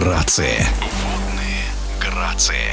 [0.00, 0.66] грации.
[1.02, 1.62] Водные
[2.00, 2.72] грации.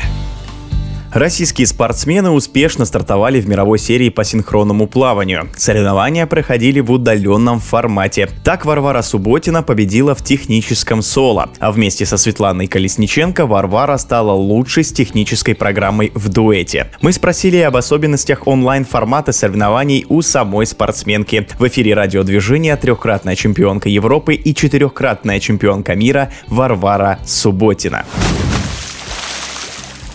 [1.17, 5.49] Российские спортсмены успешно стартовали в мировой серии по синхронному плаванию.
[5.57, 8.29] Соревнования проходили в удаленном формате.
[8.43, 14.83] Так Варвара Субботина победила в техническом соло, а вместе со Светланой Колесниченко Варвара стала лучшей
[14.83, 16.91] с технической программой в дуэте.
[17.01, 21.47] Мы спросили об особенностях онлайн-формата соревнований у самой спортсменки.
[21.57, 28.05] В эфире радиодвижения трехкратная чемпионка Европы и четырехкратная чемпионка мира Варвара Субботина.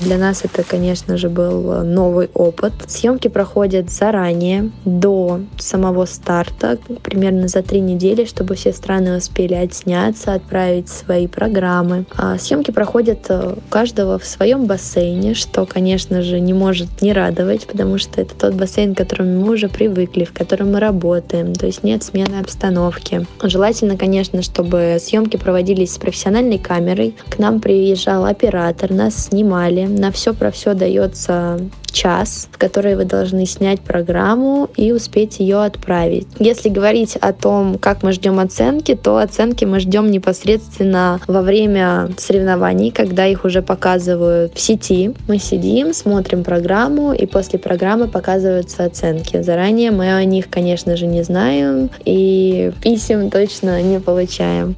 [0.03, 2.73] Для нас это, конечно же, был новый опыт.
[2.89, 10.35] Съемки проходят заранее, до самого старта, примерно за три недели, чтобы все страны успели отсняться,
[10.35, 12.05] отправить свои программы.
[12.17, 17.13] А съемки проходят э, у каждого в своем бассейне, что, конечно же, не может не
[17.13, 21.55] радовать, потому что это тот бассейн, к которому мы уже привыкли, в котором мы работаем,
[21.55, 23.25] то есть нет смены обстановки.
[23.43, 27.15] Желательно, конечно, чтобы съемки проводились с профессиональной камерой.
[27.29, 31.59] К нам приезжал оператор, нас снимали, на все про все дается
[31.93, 36.27] час, в который вы должны снять программу и успеть ее отправить.
[36.39, 42.09] Если говорить о том, как мы ждем оценки, то оценки мы ждем непосредственно во время
[42.17, 45.15] соревнований, когда их уже показывают в сети.
[45.29, 49.43] Мы сидим, смотрим программу, и после программы показываются оценки.
[49.43, 54.77] Заранее мы о них, конечно же, не знаем, и писем точно не получаем.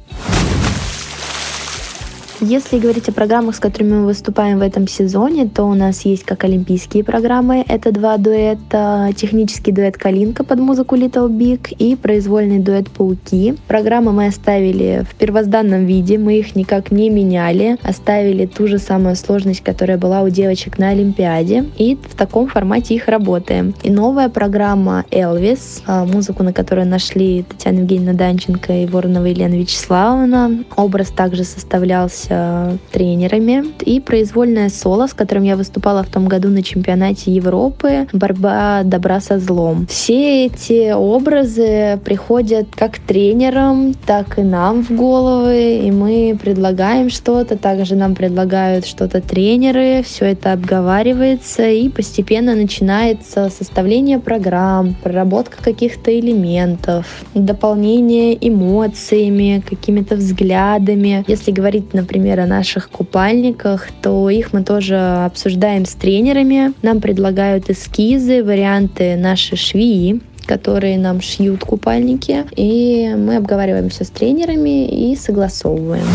[2.47, 6.23] Если говорить о программах, с которыми мы выступаем в этом сезоне, то у нас есть
[6.25, 12.59] как олимпийские программы, это два дуэта, технический дуэт «Калинка» под музыку Little Big и произвольный
[12.59, 13.55] дуэт «Пауки».
[13.67, 19.15] Программы мы оставили в первозданном виде, мы их никак не меняли, оставили ту же самую
[19.15, 23.73] сложность, которая была у девочек на Олимпиаде, и в таком формате их работаем.
[23.81, 29.55] И новая программа «Элвис», а, музыку на которую нашли Татьяна Евгеньевна Данченко и Воронова Елена
[29.55, 30.63] Вячеславовна.
[30.75, 33.65] Образ также составлялся э, тренерами.
[33.81, 39.19] И произвольное соло, с которым я выступала в том году на чемпионате Европы «Борьба добра
[39.19, 39.87] со злом».
[39.87, 47.57] Все эти образы приходят как тренерам, так и нам в головы, и мы предлагаем что-то,
[47.57, 56.17] также нам предлагают что-то тренеры, все это обговаривается, и постепенно начинается составление программ, проработка каких-то
[56.17, 61.23] элементов, дополнение эмоциями, какими-то взглядами.
[61.27, 66.73] Если говорить, например, например, о наших купальниках, то их мы тоже обсуждаем с тренерами.
[66.81, 74.09] Нам предлагают эскизы, варианты нашей швеи, которые нам шьют купальники, и мы обговариваем все с
[74.09, 76.05] тренерами и согласовываем.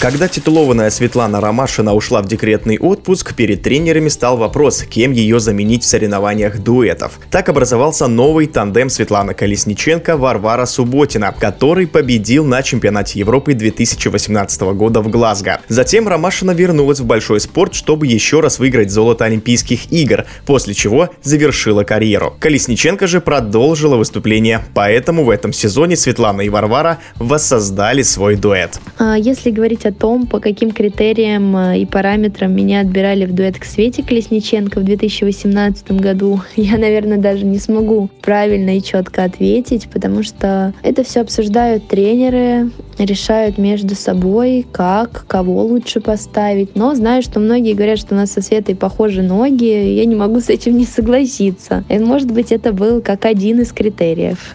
[0.00, 5.82] Когда титулованная Светлана Ромашина ушла в декретный отпуск, перед тренерами стал вопрос, кем ее заменить
[5.82, 7.20] в соревнованиях дуэтов.
[7.30, 15.10] Так образовался новый тандем Светлана Колесниченко-Варвара Субботина, который победил на чемпионате Европы 2018 года в
[15.10, 15.60] Глазго.
[15.68, 21.10] Затем Ромашина вернулась в большой спорт, чтобы еще раз выиграть золото Олимпийских игр, после чего
[21.22, 22.34] завершила карьеру.
[22.40, 28.80] Колесниченко же продолжила выступление, поэтому в этом сезоне Светлана и Варвара воссоздали свой дуэт.
[28.96, 33.34] А если говорить о о том, по каким критериям э, и параметрам меня отбирали в
[33.34, 39.24] дуэт к Свете Колесниченко в 2018 году, я, наверное, даже не смогу правильно и четко
[39.24, 46.76] ответить, потому что это все обсуждают тренеры, решают между собой, как, кого лучше поставить.
[46.76, 50.40] Но знаю, что многие говорят, что у нас со Светой похожи ноги, я не могу
[50.40, 51.84] с этим не согласиться.
[51.88, 54.54] И, может быть, это был как один из критериев.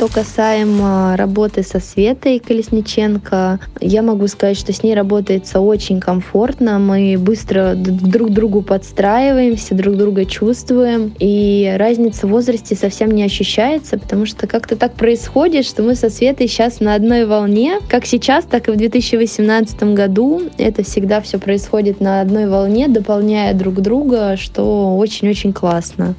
[0.00, 6.78] Что касаемо работы со Светой Колесниченко, я могу сказать, что с ней работается очень комфортно.
[6.78, 11.12] Мы быстро друг другу подстраиваемся, друг друга чувствуем.
[11.18, 16.08] И разница в возрасте совсем не ощущается, потому что как-то так происходит, что мы со
[16.08, 17.74] Светой сейчас на одной волне.
[17.86, 20.40] Как сейчас, так и в 2018 году.
[20.56, 26.14] Это всегда все происходит на одной волне, дополняя друг друга, что очень-очень классно.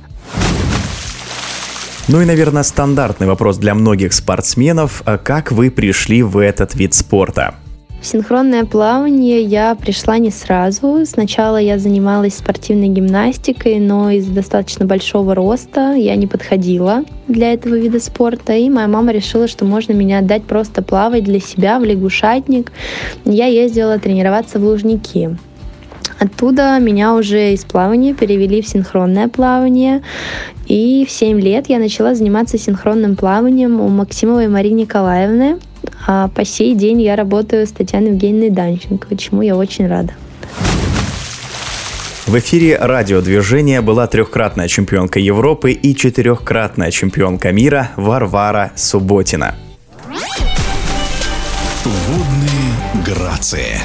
[2.11, 5.01] Ну и, наверное, стандартный вопрос для многих спортсменов.
[5.05, 7.55] А как вы пришли в этот вид спорта?
[8.01, 11.05] В синхронное плавание я пришла не сразу.
[11.05, 17.75] Сначала я занималась спортивной гимнастикой, но из-за достаточно большого роста я не подходила для этого
[17.75, 18.51] вида спорта.
[18.57, 22.73] И моя мама решила, что можно меня отдать просто плавать для себя в лягушатник.
[23.23, 25.37] Я ездила тренироваться в Лужники.
[26.21, 30.03] Оттуда меня уже из плавания перевели в синхронное плавание.
[30.71, 35.59] И в 7 лет я начала заниматься синхронным плаванием у Максимовой Марии Николаевны.
[36.07, 40.13] А по сей день я работаю с Татьяной Евгеньевной Данченко, чему я очень рада.
[42.25, 49.55] В эфире радиодвижения была трехкратная чемпионка Европы и четырехкратная чемпионка мира Варвара Субботина.
[51.83, 53.75] Водные грации.